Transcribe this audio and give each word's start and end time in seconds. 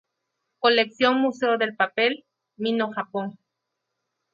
Colección 0.57 1.21
Museo 1.21 1.59
del 1.59 1.75
papel, 1.75 2.25
Mino, 2.57 2.89
Japón. 2.91 3.37